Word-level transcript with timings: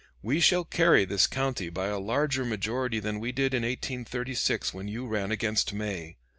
We 0.23 0.39
shall 0.39 0.63
carry 0.63 1.05
this 1.05 1.27
county 1.27 1.69
by 1.69 1.85
a 1.89 1.99
larger 1.99 2.43
majority 2.43 2.99
than 2.99 3.19
we 3.19 3.31
did 3.31 3.53
in 3.53 3.61
1836 3.61 4.73
when 4.73 4.87
you 4.87 5.05
ran 5.05 5.31
against 5.31 5.73
May. 5.73 6.17